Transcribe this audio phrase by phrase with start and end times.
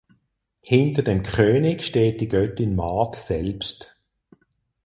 [0.63, 3.95] Hinter dem König steht die Göttin Maat selbst.